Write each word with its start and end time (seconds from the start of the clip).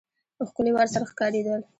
ښکلي 0.49 0.71
ورسره 0.73 1.05
ښکارېدل. 1.11 1.61